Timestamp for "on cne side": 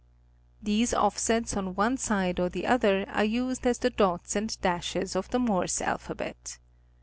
1.55-2.39